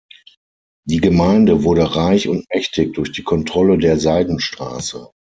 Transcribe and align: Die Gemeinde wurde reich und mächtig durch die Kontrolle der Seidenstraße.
Die 0.87 0.97
Gemeinde 0.99 1.63
wurde 1.63 1.95
reich 1.95 2.27
und 2.27 2.47
mächtig 2.51 2.95
durch 2.95 3.11
die 3.11 3.21
Kontrolle 3.21 3.77
der 3.77 3.99
Seidenstraße. 3.99 5.11